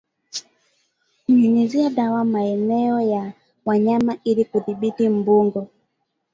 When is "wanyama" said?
3.65-4.17